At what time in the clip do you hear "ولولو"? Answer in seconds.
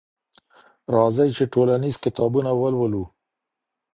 2.55-3.03